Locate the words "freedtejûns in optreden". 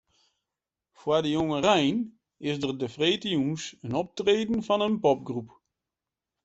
2.95-4.61